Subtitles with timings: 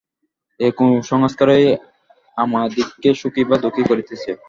[0.59, 1.65] এই কুসংস্কারই
[2.37, 4.31] আমাদিগকে সুখী বা দুঃখী করিতেছে।